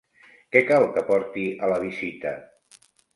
Que 0.55 0.61
cal 0.69 0.85
que 0.95 1.03
porti 1.09 1.43
a 1.67 1.69
la 1.73 1.77
visita? 1.83 2.33